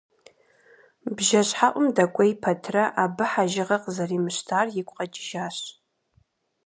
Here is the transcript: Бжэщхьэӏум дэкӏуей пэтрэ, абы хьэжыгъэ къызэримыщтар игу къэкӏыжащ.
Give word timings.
Бжэщхьэӏум 1.15 1.87
дэкӏуей 1.95 2.31
пэтрэ, 2.41 2.83
абы 3.03 3.25
хьэжыгъэ 3.31 3.77
къызэримыщтар 3.83 4.67
игу 4.79 4.95
къэкӏыжащ. 4.97 5.57